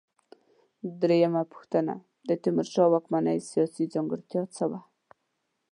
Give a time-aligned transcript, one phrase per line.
[1.01, 1.93] درېمه پوښتنه:
[2.27, 4.79] د تیمورشاه د واکمنۍ سیاسي ځانګړتیا څه وه؟